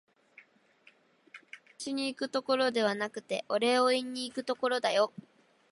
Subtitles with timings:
[0.17, 0.61] 神社とは、お願いを
[1.77, 5.13] しに行くところではなくて、お礼を言いにいくところだよ